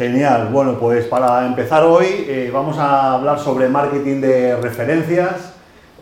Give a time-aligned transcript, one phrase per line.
[0.00, 0.48] Genial.
[0.50, 5.52] Bueno, pues para empezar hoy eh, vamos a hablar sobre marketing de referencias.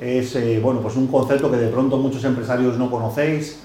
[0.00, 3.58] Es eh, bueno, pues un concepto que de pronto muchos empresarios no conocéis.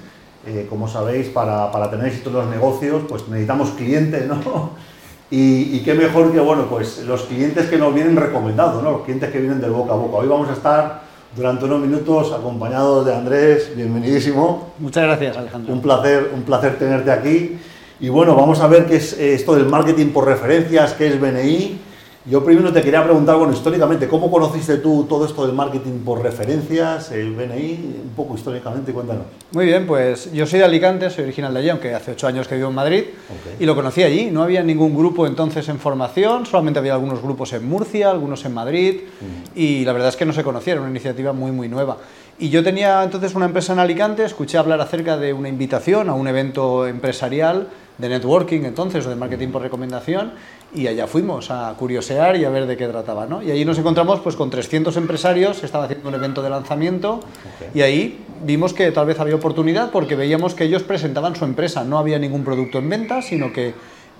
[0.47, 4.71] Eh, como sabéis, para, para, tener éxito en los negocios, pues necesitamos clientes, ¿no?
[5.29, 8.91] Y, y, qué mejor que, bueno, pues los clientes que nos vienen recomendados, ¿no?
[8.91, 10.17] Los clientes que vienen del boca a boca.
[10.17, 11.01] Hoy vamos a estar
[11.35, 14.73] durante unos minutos acompañados de Andrés, bienvenidísimo.
[14.79, 15.73] Muchas gracias, Alejandro.
[15.73, 17.59] Un placer, un placer tenerte aquí.
[17.99, 21.19] Y bueno, vamos a ver qué es eh, esto del marketing por referencias, qué es
[21.19, 21.79] BNI.
[22.25, 26.23] Yo primero te quería preguntar, bueno, históricamente, ¿cómo conociste tú todo esto del marketing por
[26.23, 27.99] referencias, el BNI?
[28.01, 29.25] Un poco históricamente, cuéntanos.
[29.51, 32.47] Muy bien, pues yo soy de Alicante, soy original de allí, aunque hace ocho años
[32.47, 33.57] que vivo en Madrid, okay.
[33.59, 34.31] y lo conocí allí.
[34.31, 38.53] No había ningún grupo entonces en formación, solamente había algunos grupos en Murcia, algunos en
[38.53, 39.59] Madrid, mm.
[39.59, 41.97] y la verdad es que no se conocieron, una iniciativa muy, muy nueva.
[42.39, 46.13] Y yo tenía entonces una empresa en Alicante, escuché hablar acerca de una invitación a
[46.13, 50.33] un evento empresarial de networking entonces o de marketing por recomendación
[50.73, 53.25] y allá fuimos a curiosear y a ver de qué trataba.
[53.25, 53.43] ¿no?
[53.43, 57.19] Y allí nos encontramos pues, con 300 empresarios, se estaba haciendo un evento de lanzamiento
[57.55, 57.69] okay.
[57.73, 61.83] y ahí vimos que tal vez había oportunidad porque veíamos que ellos presentaban su empresa,
[61.83, 63.73] no había ningún producto en venta, sino que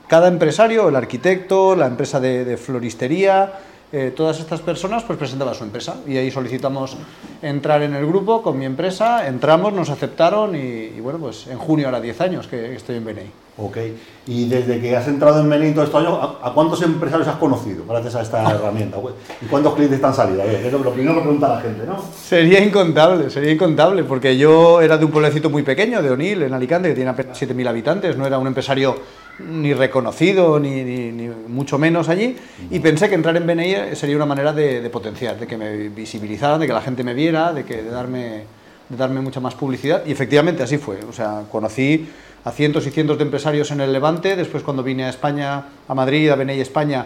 [0.08, 3.54] cada empresario, el arquitecto, la empresa de, de floristería,
[3.94, 6.98] eh, todas estas personas pues presentaban su empresa y ahí solicitamos
[7.44, 11.60] entrar en el grupo con mi empresa, entramos, nos aceptaron y, y bueno, pues en
[11.60, 13.32] junio ahora 10 años que estoy en BNI.
[13.56, 13.78] Ok,
[14.26, 17.36] y desde que has entrado en BNI todo estos años, ¿a, ¿a, cuántos empresarios has
[17.36, 18.98] conocido gracias a esta herramienta?
[19.40, 20.42] ¿Y cuántos clientes te han salido?
[20.42, 22.04] A ver, es lo primero que pregunta la gente, ¿no?
[22.20, 26.54] Sería incontable, sería incontable, porque yo era de un pueblecito muy pequeño, de Onil, en
[26.56, 28.96] Alicante, que tiene apenas 7.000 habitantes, no era un empresario
[29.40, 32.36] ni reconocido, ni, ni, mucho menos allí,
[32.70, 36.60] y pensé que entrar en BNI sería una manera de, potenciar, de que me visibilizaran,
[36.60, 38.44] de que la gente me viera, de, que, darme,
[38.90, 41.00] de darme mucha más publicidad, y efectivamente así fue.
[41.10, 42.08] O sea, conocí
[42.46, 45.96] a cientos y cientos de empresarios en el Levante, después cuando vine a España, a
[45.96, 47.06] Madrid, a BNI España,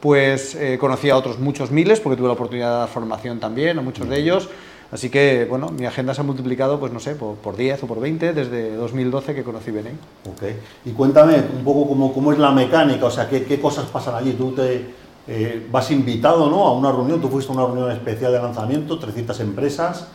[0.00, 3.78] pues eh, conocí a otros muchos miles, porque tuve la oportunidad de dar formación también
[3.78, 4.48] a muchos de ellos,
[4.92, 7.86] Así que, bueno, mi agenda se ha multiplicado, pues no sé, por, por 10 o
[7.86, 9.90] por 20 desde 2012 que conocí BNI.
[10.30, 10.42] Ok.
[10.84, 14.14] Y cuéntame un poco cómo, cómo es la mecánica, o sea, qué, qué cosas pasan
[14.14, 14.32] allí.
[14.32, 14.86] Tú te
[15.28, 16.66] eh, vas invitado, ¿no?
[16.66, 20.06] A una reunión, tú fuiste a una reunión especial de lanzamiento, 300 empresas.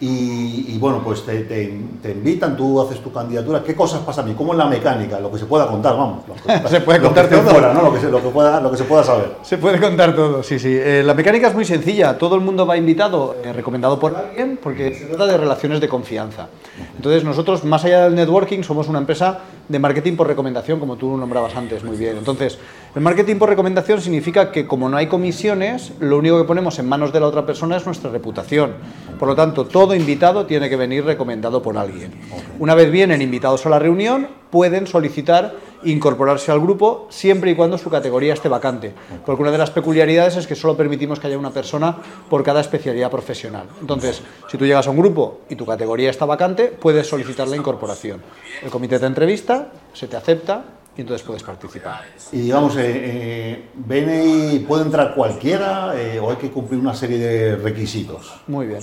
[0.00, 3.62] Y, y, bueno, pues te, te, te, invitan, tú haces tu candidatura.
[3.62, 4.34] ¿Qué cosas pasan ahí?
[4.34, 5.20] ¿Cómo es la mecánica?
[5.20, 6.24] Lo que se pueda contar, vamos.
[6.24, 7.42] Que, se puede contar todo.
[7.42, 7.82] Fuera, ¿no?
[7.82, 9.36] lo, que se, lo, que pueda, lo que se pueda saber.
[9.42, 10.76] Se puede contar todo, sí, sí.
[10.76, 12.18] Eh, la mecánica es muy sencilla.
[12.18, 15.88] Todo el mundo va invitado, eh, recomendado por alguien, porque se trata de relaciones de
[15.88, 16.48] confianza.
[16.96, 19.38] Entonces, nosotros, más allá del networking, somos una empresa
[19.68, 22.18] de marketing por recomendación, como tú nombrabas antes muy bien.
[22.18, 22.58] Entonces,
[22.94, 26.88] el marketing por recomendación significa que como no hay comisiones, lo único que ponemos en
[26.88, 28.74] manos de la otra persona es nuestra reputación.
[29.18, 32.12] Por lo tanto, todo invitado tiene que venir recomendado por alguien.
[32.60, 37.78] Una vez vienen invitados a la reunión, pueden solicitar incorporarse al grupo siempre y cuando
[37.78, 38.94] su categoría esté vacante.
[39.26, 41.96] Porque una de las peculiaridades es que solo permitimos que haya una persona
[42.30, 43.66] por cada especialidad profesional.
[43.80, 47.56] Entonces, si tú llegas a un grupo y tu categoría está vacante, puedes solicitar la
[47.56, 48.22] incorporación.
[48.62, 50.64] El comité te entrevista, se te acepta
[50.96, 52.02] y entonces puedes participar.
[52.32, 57.18] Y digamos, eh, eh, ¿BNI puede entrar cualquiera eh, o hay que cumplir una serie
[57.18, 58.32] de requisitos?
[58.46, 58.80] Muy bien.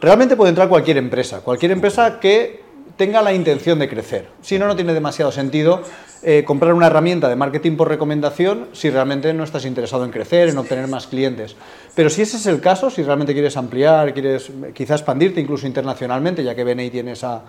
[0.00, 2.62] Realmente puede entrar cualquier empresa, cualquier empresa que
[2.96, 4.28] tenga la intención de crecer.
[4.42, 5.82] Si no, no tiene demasiado sentido
[6.22, 10.50] eh, comprar una herramienta de marketing por recomendación si realmente no estás interesado en crecer,
[10.50, 11.56] en obtener más clientes.
[11.94, 16.44] Pero si ese es el caso, si realmente quieres ampliar, quieres quizás expandirte incluso internacionalmente,
[16.44, 17.42] ya que BNI tiene esa,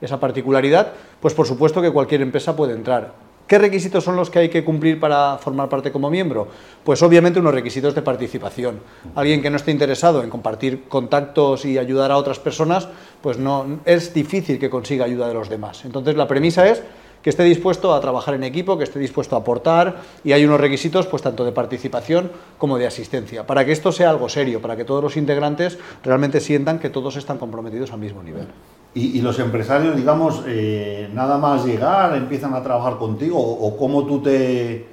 [0.00, 3.25] esa particularidad, pues por supuesto que cualquier empresa puede entrar.
[3.46, 6.48] ¿Qué requisitos son los que hay que cumplir para formar parte como miembro?
[6.82, 8.80] Pues obviamente unos requisitos de participación.
[9.14, 12.88] Alguien que no esté interesado en compartir contactos y ayudar a otras personas,
[13.20, 15.84] pues no es difícil que consiga ayuda de los demás.
[15.84, 16.82] Entonces la premisa es
[17.22, 20.60] que esté dispuesto a trabajar en equipo, que esté dispuesto a aportar y hay unos
[20.60, 24.76] requisitos pues tanto de participación como de asistencia, para que esto sea algo serio, para
[24.76, 28.48] que todos los integrantes realmente sientan que todos están comprometidos al mismo nivel.
[28.96, 33.76] Y, y, los empresarios, digamos, eh, nada más llegar, empiezan a trabajar contigo, o, o
[33.76, 34.86] cómo tú te,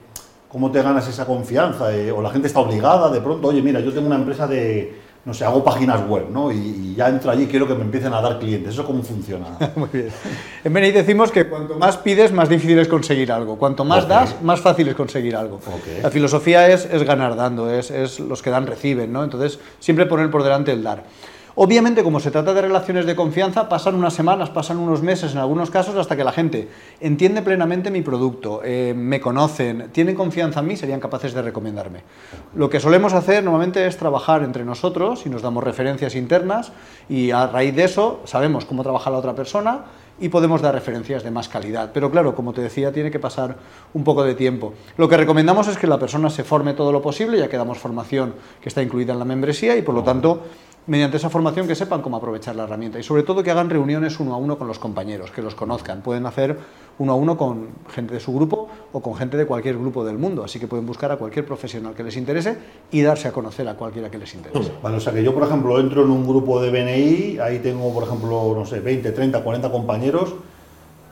[0.50, 3.80] cómo te ganas esa confianza, eh, o la gente está obligada de pronto, oye, mira,
[3.80, 4.94] yo tengo una empresa de,
[5.26, 6.52] no sé, hago páginas web, ¿no?
[6.52, 8.74] Y, y, ya entro allí y quiero que me empiecen a dar clientes.
[8.74, 9.46] ¿Eso cómo funciona?
[9.76, 10.10] Muy bien.
[10.64, 13.58] En BNI decimos que cuanto más pides, más difícil es conseguir algo.
[13.58, 14.16] Cuanto más okay.
[14.16, 15.56] das, más fácil es conseguir algo.
[15.56, 16.02] Okay.
[16.04, 19.24] La filosofía es, es ganar dando, es, es los que dan reciben, ¿no?
[19.24, 21.04] Entonces, siempre poner por delante el dar.
[21.56, 25.38] Obviamente, como se trata de relaciones de confianza, pasan unas semanas, pasan unos meses en
[25.38, 26.68] algunos casos hasta que la gente
[27.00, 32.02] entiende plenamente mi producto, eh, me conocen, tienen confianza en mí, serían capaces de recomendarme.
[32.56, 36.72] Lo que solemos hacer normalmente es trabajar entre nosotros y nos damos referencias internas
[37.08, 39.86] y a raíz de eso sabemos cómo trabaja la otra persona
[40.24, 41.92] y podemos dar referencias de más calidad.
[41.94, 43.58] Pero claro, como te decía, tiene que pasar
[43.94, 44.74] un poco de tiempo.
[44.96, 47.78] Lo que recomendamos es que la persona se forme todo lo posible, ya que damos
[47.78, 50.44] formación que está incluida en la membresía y por lo tanto
[50.88, 54.20] mediante esa formación que sepan cómo aprovechar la herramienta y sobre todo que hagan reuniones
[54.20, 56.02] uno a uno con los compañeros, que los conozcan.
[56.02, 56.58] Pueden hacer
[57.00, 60.18] uno a uno con gente de su grupo o con gente de cualquier grupo del
[60.18, 62.58] mundo, así que pueden buscar a cualquier profesional que les interese
[62.92, 64.72] y darse a conocer a cualquiera que les interese.
[64.82, 67.92] Vale, o sea que yo, por ejemplo, entro en un grupo de BNI, ahí tengo,
[67.94, 70.36] por ejemplo, no sé, 20, 30, 40 compañeros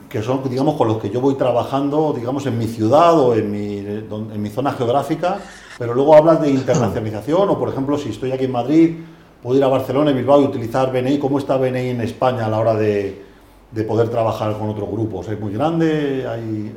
[0.08, 3.50] que son, digamos, con los que yo voy trabajando, digamos, en mi ciudad o en
[3.50, 5.38] mi, en mi zona geográfica,
[5.78, 8.96] pero luego hablas de internacionalización o, por ejemplo, si estoy aquí en Madrid,
[9.42, 11.18] puedo ir a Barcelona y Bilbao y utilizar BNI.
[11.18, 13.22] ¿Cómo está BNI en España a la hora de,
[13.72, 15.28] de poder trabajar con otros grupos?
[15.28, 16.26] ¿Es muy grande?
[16.28, 16.72] ¿Hay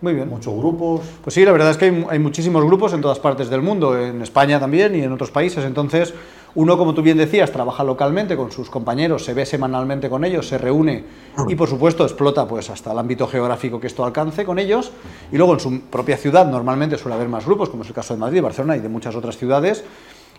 [0.00, 0.28] muy bien.
[0.28, 1.00] muchos grupos?
[1.22, 3.98] Pues sí, la verdad es que hay, hay, muchísimos grupos en todas partes del mundo,
[3.98, 5.64] en España también y en otros países.
[5.64, 6.14] Entonces,
[6.54, 10.48] uno, como tú bien decías, trabaja localmente con sus compañeros, se ve semanalmente con ellos,
[10.48, 11.04] se reúne
[11.46, 14.92] y, por supuesto, explota pues hasta el ámbito geográfico que esto alcance con ellos.
[15.30, 18.14] Y luego, en su propia ciudad, normalmente suele haber más grupos, como es el caso
[18.14, 19.84] de Madrid, Barcelona y de muchas otras ciudades.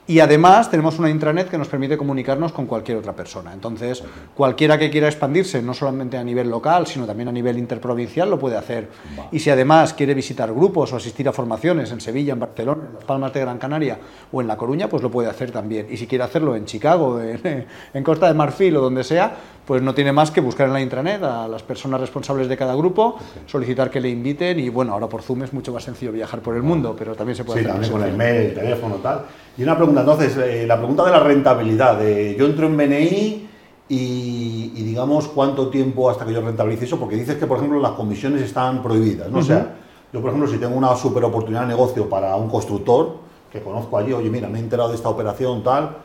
[0.10, 3.54] Y además tenemos una intranet que nos permite comunicarnos con cualquier otra persona.
[3.54, 4.04] Entonces,
[4.34, 8.40] cualquiera que quiera expandirse, no solamente a nivel local, sino también a nivel interprovincial, lo
[8.40, 8.90] puede hacer.
[9.32, 12.96] Y si además quiere visitar grupos o asistir a formaciones en Sevilla, en Barcelona, en
[12.96, 14.00] Las Palmas de Gran Canaria
[14.32, 15.86] o en La Coruña, pues lo puede hacer también.
[15.92, 19.32] Y si quiere hacerlo en Chicago, en, en Costa de Marfil o donde sea,
[19.70, 22.74] pues no tiene más que buscar en la intranet a las personas responsables de cada
[22.74, 26.40] grupo, solicitar que le inviten y bueno, ahora por Zoom es mucho más sencillo viajar
[26.40, 27.74] por el mundo, pero también se puede sí, hacer.
[27.74, 29.26] también con el mail, el teléfono, tal.
[29.56, 32.04] Y una pregunta, entonces, eh, la pregunta de la rentabilidad.
[32.04, 33.48] Eh, yo entro en BNI
[33.90, 37.80] y, y, digamos cuánto tiempo hasta que yo rentabilice eso, porque dices que, por ejemplo,
[37.80, 39.38] las comisiones están prohibidas, ¿no?
[39.38, 39.44] Uh -huh.
[39.44, 39.76] O sea,
[40.12, 43.18] yo, por ejemplo, si tengo una super oportunidad de negocio para un constructor
[43.52, 45.98] que conozco allí, oye, mira, me he enterado de esta operación, tal,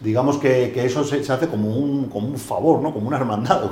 [0.00, 2.92] digamos que, que eso se, se, hace como un, como un favor, ¿no?
[2.92, 3.62] Como una hermandad.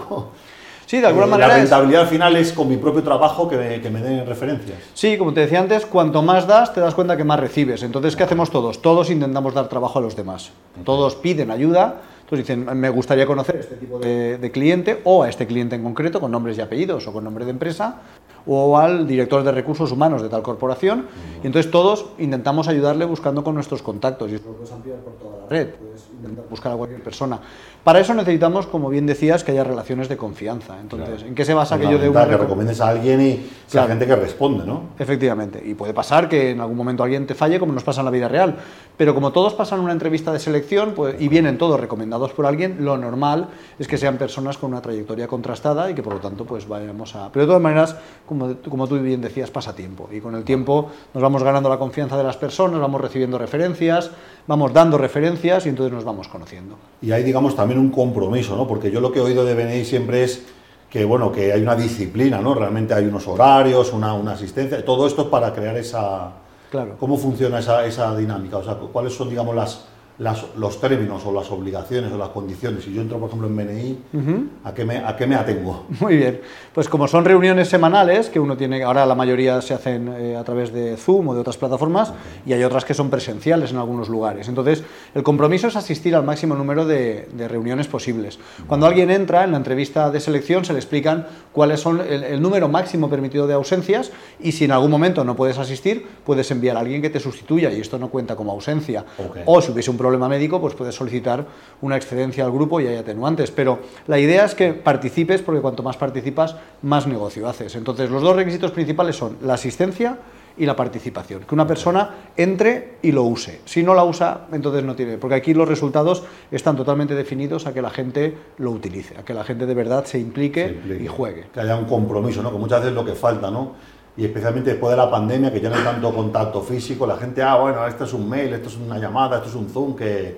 [0.88, 1.48] Sí, de alguna eh, manera.
[1.48, 2.08] La rentabilidad es...
[2.08, 4.78] final es con mi propio trabajo que me, que me, den referencias.
[4.94, 7.82] Sí, como te decía antes, cuanto más das, te das cuenta que más recibes.
[7.82, 8.80] Entonces, ¿qué hacemos todos?
[8.80, 10.50] Todos intentamos dar trabajo a los demás.
[10.84, 12.00] Todos piden ayuda.
[12.30, 15.82] Entonces dicen, me gustaría conocer este tipo de, de cliente o a este cliente en
[15.82, 18.02] concreto con nombres y apellidos o con nombre de empresa
[18.46, 21.06] o al director de recursos humanos de tal corporación.
[21.42, 24.30] Y entonces todos intentamos ayudarle buscando con nuestros contactos.
[24.30, 27.38] Y eso lo puedes ampliar por toda la red, puedes intentar buscar a cualquier persona.
[27.84, 30.80] Para eso necesitamos, como bien decías, que haya relaciones de confianza.
[30.80, 31.26] Entonces, claro.
[31.26, 32.26] ¿en qué se basa que yo dé una...
[32.26, 33.32] Que recomiendes a alguien y
[33.66, 33.88] sea claro.
[33.88, 34.90] gente que responde, ¿no?
[34.98, 35.62] Efectivamente.
[35.64, 38.10] Y puede pasar que en algún momento alguien te falle, como nos pasa en la
[38.10, 38.56] vida real.
[38.96, 42.78] Pero como todos pasan una entrevista de selección pues, y vienen todos recomendados por alguien,
[42.80, 43.48] lo normal
[43.78, 47.14] es que sean personas con una trayectoria contrastada y que por lo tanto pues vayamos
[47.14, 47.30] a...
[47.32, 50.08] Pero de todas maneras, como, como tú bien decías, pasa tiempo.
[50.12, 54.10] Y con el tiempo nos vamos ganando la confianza de las personas, vamos recibiendo referencias,
[54.46, 56.76] vamos dando referencias y entonces nos vamos conociendo.
[57.00, 58.66] Y hay, digamos, también un compromiso, ¿no?
[58.66, 60.44] Porque yo lo que he oído de BNI siempre es
[60.90, 62.54] que, bueno, que hay una disciplina, ¿no?
[62.54, 66.32] Realmente hay unos horarios, una, una asistencia, todo esto es para crear esa...
[66.70, 66.96] Claro.
[66.98, 68.58] ¿Cómo funciona esa, esa dinámica?
[68.58, 69.86] O sea, ¿cuáles son, digamos, las,
[70.18, 72.84] las, los términos o las obligaciones o las condiciones.
[72.84, 74.48] Si yo entro, por ejemplo, en BNI, uh -huh.
[74.64, 75.86] ¿a, qué me, ¿a qué me atengo?
[76.00, 76.40] Muy bien.
[76.74, 80.42] Pues como son reuniones semanales, que uno tiene, ahora la mayoría se hacen eh, a
[80.42, 82.12] través de Zoom o de otras plataformas,
[82.44, 84.48] y hay otras que son presenciales en algunos lugares.
[84.48, 84.82] Entonces,
[85.14, 88.40] el compromiso es asistir al máximo número de, de reuniones posibles.
[88.66, 92.42] Cuando alguien entra en la entrevista de selección, se le explican cuáles son el, el
[92.42, 94.10] número máximo permitido de ausencias,
[94.40, 97.70] y si en algún momento no puedes asistir, puedes enviar a alguien que te sustituya,
[97.70, 99.04] y esto no cuenta como ausencia.
[99.16, 99.44] Okay.
[99.46, 101.46] O si hubiese un problema médico, pues puedes solicitar
[101.82, 103.50] una excedencia al grupo y hay atenuantes.
[103.50, 107.74] Pero la idea es que participes, porque cuanto más participas, más negocio haces.
[107.76, 110.18] Entonces, los dos requisitos principales son la asistencia
[110.58, 111.42] y la participación.
[111.42, 113.60] Que una persona entre y lo use.
[113.64, 115.18] Si no la usa, entonces no tiene.
[115.18, 119.34] Porque aquí los resultados están totalmente definidos a que la gente lo utilice, a que
[119.34, 121.04] la gente de verdad se implique, se implique.
[121.04, 121.46] y juegue.
[121.52, 122.50] Que haya un compromiso, ¿no?
[122.50, 123.74] Que muchas veces es lo que falta, ¿no?
[124.18, 127.40] Y especialmente después de la pandemia, que ya no hay tanto contacto físico, la gente,
[127.40, 130.36] ah, bueno, esto es un mail, esto es una llamada, esto es un Zoom, que,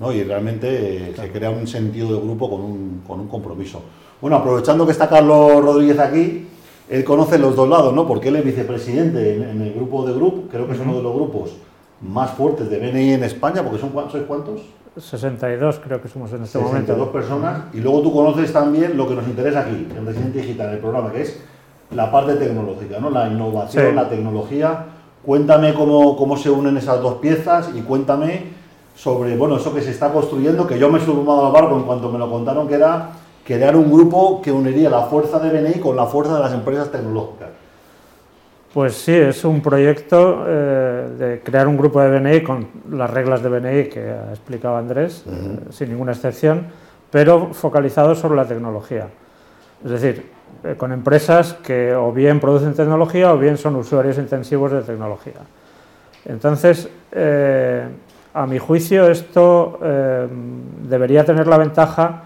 [0.00, 0.10] ¿no?
[0.10, 1.28] y realmente claro.
[1.28, 3.82] se crea un sentido de grupo con un, con un compromiso.
[4.18, 6.48] Bueno, aprovechando que está Carlos Rodríguez aquí,
[6.88, 8.08] él conoce los dos lados, ¿no?
[8.08, 11.02] Porque él es vicepresidente en, en el grupo de Group, creo que es uno de
[11.02, 11.50] los grupos
[12.00, 14.62] más fuertes de BNI en España, porque son ¿sois cuántos?
[14.96, 16.94] 62 creo que somos en este 62 momento.
[16.94, 20.70] 62 personas, y luego tú conoces también lo que nos interesa aquí, en Residente Digital,
[20.70, 21.38] el programa, que es
[21.90, 23.10] la parte tecnológica, ¿no?
[23.10, 23.94] la innovación, sí.
[23.94, 24.84] la tecnología.
[25.24, 28.58] Cuéntame cómo, cómo se unen esas dos piezas y cuéntame
[28.94, 31.84] sobre bueno, eso que se está construyendo, que yo me he sumado al barco en
[31.84, 33.10] cuanto me lo contaron, que era
[33.44, 36.90] crear un grupo que uniría la fuerza de BNI con la fuerza de las empresas
[36.90, 37.48] tecnológicas.
[38.74, 43.42] Pues sí, es un proyecto eh, de crear un grupo de BNI con las reglas
[43.42, 45.34] de BNI que ha explicado Andrés, uh -huh.
[45.34, 46.66] eh, sin ninguna excepción,
[47.10, 49.08] pero focalizado sobre la tecnología.
[49.84, 54.72] Es decir, eh, con empresas que o bien producen tecnología o bien son usuarios intensivos
[54.72, 55.40] de tecnología.
[56.24, 57.86] Entonces, eh,
[58.34, 60.26] a mi juicio, esto eh,
[60.82, 62.22] debería tener la ventaja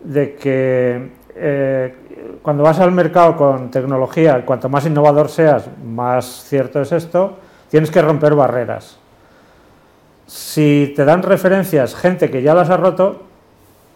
[0.00, 1.24] de que
[2.42, 7.38] cuando vas al mercado con tecnología, cuanto más innovador seas, más cierto es esto,
[7.70, 8.98] tienes que romper barreras.
[10.26, 13.22] Si te dan referencias gente que ya las ha roto,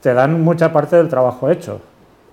[0.01, 1.81] te dan mucha parte del trabajo hecho.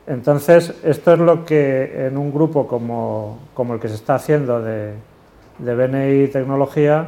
[0.08, 3.40] Entonces, esto es lo que en un grupo como,
[3.74, 4.94] el que se está haciendo de,
[5.58, 7.08] de BNI Tecnología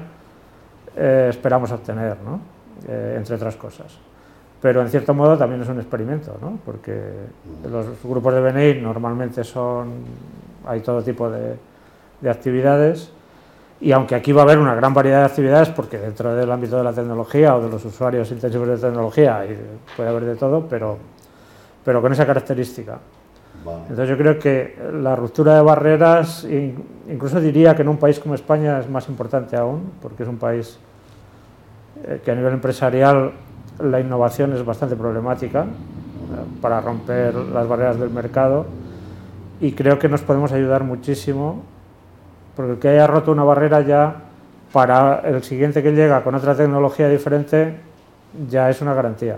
[0.96, 2.40] eh, esperamos obtener, ¿no?
[2.88, 3.98] Eh, entre otras cosas.
[4.62, 6.58] Pero en cierto modo también es un experimento, ¿no?
[6.66, 7.00] porque
[7.70, 9.90] los grupos de BNI normalmente son,
[10.66, 11.56] hay todo tipo de,
[12.22, 13.12] de actividades
[13.80, 16.78] y aunque aquí va a haber una gran variedad de actividades, porque dentro del ámbito
[16.78, 19.46] de la tecnología o de los usuarios intensivos de tecnología
[19.96, 20.98] puede haber de todo, pero,
[21.88, 23.00] pero con esa característica.
[23.64, 26.46] Entonces yo creo que la ruptura de barreras,
[27.10, 30.36] incluso diría que en un país como España es más importante aún, porque es un
[30.36, 30.78] país
[32.04, 33.32] eh, que a nivel empresarial
[33.80, 35.66] la innovación es bastante problemática eh,
[36.62, 38.66] para romper las barreras del mercado
[39.62, 41.64] y creo que nos podemos ayudar muchísimo
[42.58, 44.24] porque el que haya roto una barrera ya
[44.74, 47.78] para el siguiente que llega con otra tecnología diferente
[48.50, 49.38] ya es una garantía.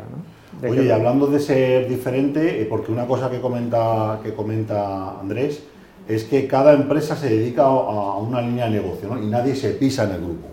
[0.68, 5.64] Oye, y hablando de ser diferente, eh, porque una cosa que comenta, que comenta Andrés
[6.08, 10.06] es que cada empresa se dedica a una línea de negocio y nadie se pisa
[10.06, 10.48] en el grupo.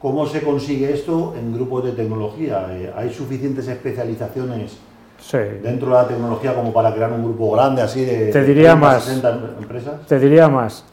[0.00, 2.66] ¿Cómo se consigue esto en grupos de tecnología?
[2.70, 4.76] Eh, ¿Hay suficientes especializaciones
[5.62, 9.04] dentro de la tecnología como para crear un grupo grande así de, te diría más,
[9.04, 10.06] 60 empresas?
[10.06, 10.84] Te diría más.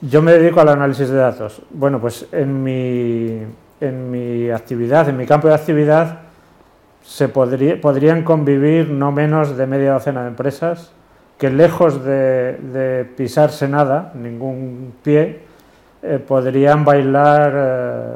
[0.00, 1.62] Yo me dedico al análisis de datos.
[1.70, 3.42] Bueno, pues en mi,
[3.80, 6.21] en mi actividad, en mi campo de actividad,
[7.02, 10.92] se podría, podrían convivir no menos de media docena de empresas
[11.38, 15.40] que lejos de, pisarse nada, ningún pie,
[16.02, 18.14] eh, podrían bailar eh,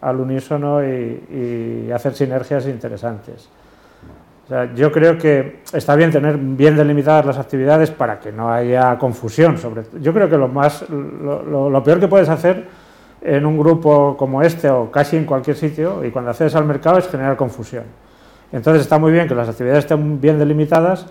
[0.00, 3.48] al unísono y hacer sinergias interesantes
[4.74, 9.56] yo creo que está bien tener bien delimitadas las actividades para que no haya confusión.
[9.58, 12.66] Sobre, yo creo que lo, más, lo, peor que puedes hacer
[13.22, 16.98] en un grupo como este o casi en cualquier sitio y cuando accedes al mercado
[16.98, 17.84] es generar confusión.
[18.52, 21.06] Entonces está muy bien que las actividades estén bien delimitadas,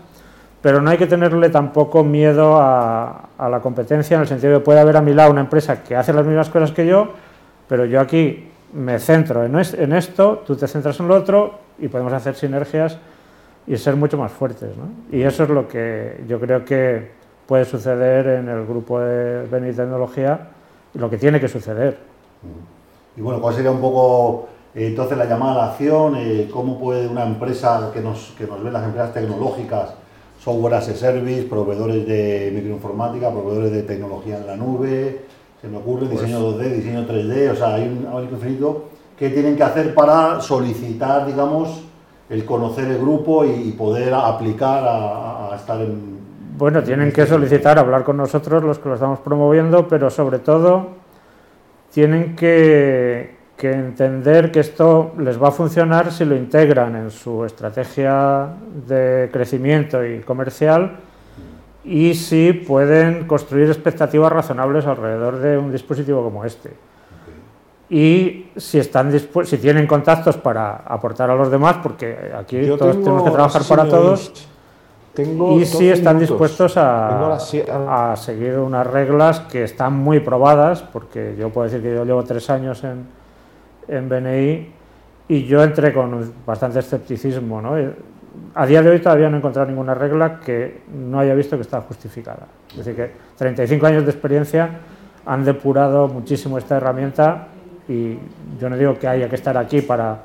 [0.61, 4.65] pero no hay que tenerle tampoco miedo a, la competencia en el sentido de que
[4.65, 7.09] puede haber a mi lado una empresa que hace las mismas cosas que yo,
[7.67, 9.55] pero yo aquí me centro en,
[9.93, 12.97] esto, tú te centras en lo otro y podemos hacer sinergias
[13.65, 14.69] y ser mucho más fuertes.
[14.77, 15.17] ¿no?
[15.17, 17.11] Y eso es lo que yo creo que
[17.47, 20.47] puede suceder en el grupo de Beni Tecnología
[20.93, 21.97] lo que tiene que suceder.
[23.15, 26.15] Y bueno, ¿cuál sería un poco entonces la llamada a la acción?
[26.17, 29.93] Eh, ¿Cómo puede una empresa que nos, que nos ven las empresas tecnológicas,
[30.39, 35.21] software as a service, proveedores de microinformática, proveedores de tecnología en la nube,
[35.61, 38.85] se me ocurre pues diseño 2D, diseño 3D, o sea, hay un abanico infinito,
[39.17, 41.83] ¿qué tienen que hacer para solicitar, digamos,
[42.29, 46.19] el conocer el grupo y poder aplicar a, estar en...
[46.57, 50.87] Bueno, tienen que solicitar hablar con nosotros los que lo estamos promoviendo, pero sobre todo
[51.91, 57.45] tienen que, que entender que esto les va a funcionar si lo integran en su
[57.45, 58.47] estrategia
[58.87, 60.97] de crecimiento y comercial
[61.83, 66.71] y si pueden construir expectativas razonables alrededor de un dispositivo como este.
[67.87, 69.13] Y si están
[69.45, 73.87] si tienen contactos para aportar a los demás, porque aquí todos tenemos que trabajar para
[73.87, 74.33] todos,
[75.59, 81.51] y si están dispuestos a, a, seguir unas reglas que están muy probadas, porque yo
[81.51, 83.20] puedo decir que yo llevo tres años en,
[83.91, 84.71] en BNI
[85.27, 87.61] y yo entré con bastante escepticismo.
[87.61, 87.75] ¿no?
[88.55, 91.61] A día de hoy todavía no he encontrado ninguna regla que no haya visto que
[91.61, 92.47] está justificada.
[92.71, 94.69] Es decir, que 35 años de experiencia
[95.25, 97.47] han depurado muchísimo esta herramienta
[97.87, 98.17] y
[98.59, 100.17] yo no digo que haya que estar aquí para,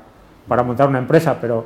[0.47, 1.65] para montar una empresa, pero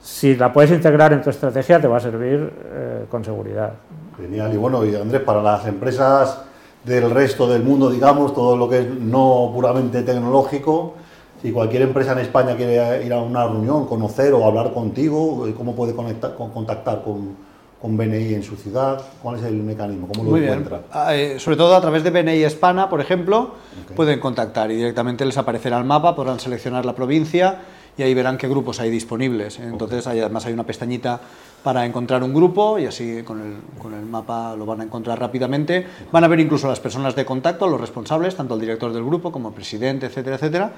[0.00, 3.74] si la puedes integrar en tu estrategia te va a servir eh, con seguridad.
[4.16, 4.52] Genial.
[4.52, 6.42] Y bueno, y Andrés, para las empresas
[6.84, 10.94] del resto del mundo, digamos, todo lo que es no puramente tecnológico,
[11.42, 15.74] si cualquier empresa en España quiere ir a una reunión, conocer o hablar contigo, ¿cómo
[15.74, 17.36] puede conectar, contactar con,
[17.80, 19.02] con BNI en su ciudad?
[19.20, 20.06] ¿Cuál es el mecanismo?
[20.06, 20.82] ¿Cómo lo Muy encuentra?
[20.92, 23.54] Ah, eh, sobre todo a través de BNI Hispana, por ejemplo,
[23.96, 27.58] pueden contactar y directamente les aparecerá el mapa, podrán seleccionar la provincia
[27.98, 29.58] y ahí verán qué grupos hay disponibles.
[29.58, 31.20] Entonces, además hay una pestañita
[31.64, 35.18] para encontrar un grupo y así con el, con el, mapa lo van a encontrar
[35.18, 35.86] rápidamente.
[36.10, 39.30] Van a ver incluso las personas de contacto, los responsables, tanto el director del grupo
[39.32, 40.72] como el presidente, etcétera, etcétera,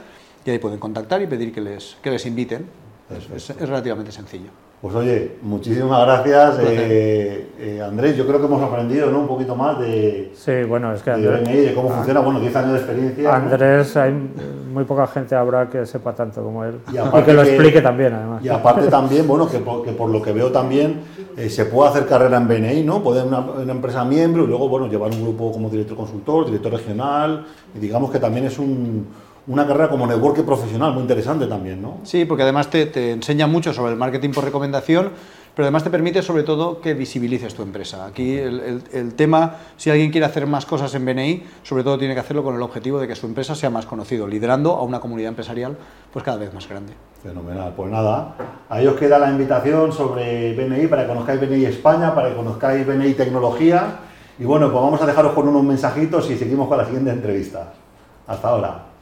[0.45, 2.67] y ahí pueden contactar y pedir que les, que les inviten.
[3.35, 4.51] es relativamente sencillo.
[4.83, 8.19] Pues oye, muchísimas gracias, eh, eh, Andrés.
[8.19, 9.21] Yo creo que hemos aprendido ¿no?
[9.21, 12.21] un poquito más de, Sí, bueno, es que de Andrés, BNI, de cómo funciona.
[12.21, 13.23] Bueno, 10 años de experiencia.
[13.31, 13.33] ¿no?
[13.35, 14.13] Andrés, hay
[14.71, 16.81] muy poca gente habrá que sepa tanto como él.
[16.89, 18.45] Y que lo que- explique también, además.
[18.45, 21.01] Y aparte también, bueno, que por, que por lo que veo también
[21.35, 23.03] eh, se puede hacer carrera en BNI, ¿no?
[23.03, 26.73] Puede una, una empresa miembro y luego, bueno, llevar un grupo como director consultor, director
[26.73, 29.07] regional, y digamos que también es un-
[29.47, 31.99] una carrera como network profesional muy interesante también, ¿no?
[32.05, 35.11] Sí, porque además te, te enseña mucho sobre el marketing por recomendación,
[35.55, 38.07] pero además te permite sobre todo que visibilices tu empresa.
[38.07, 41.99] Aquí el, el- el tema, si alguien quiere hacer más cosas en BNI, sobre todo
[41.99, 44.83] tiene que hacerlo con el objetivo de que su empresa sea más conocido, liderando a
[44.83, 45.77] una comunidad empresarial
[46.13, 46.95] pues cada vez más grande.
[47.23, 48.35] Fenomenal, pues nada,
[48.69, 52.87] ahí os queda la invitación sobre BNI para que conozcáis BNI España, para que conozcáis
[52.87, 53.99] BNI Tecnología.
[54.39, 57.73] Y bueno, pues vamos a dejaros con unos mensajitos y seguimos con la siguiente entrevista.
[58.27, 58.94] Hasta ahora.